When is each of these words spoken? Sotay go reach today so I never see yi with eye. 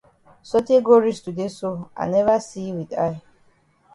Sotay 0.43 0.81
go 0.81 0.97
reach 0.99 1.21
today 1.21 1.47
so 1.47 1.91
I 1.95 2.07
never 2.07 2.39
see 2.39 2.63
yi 2.69 2.73
with 2.73 2.93
eye. 2.97 3.21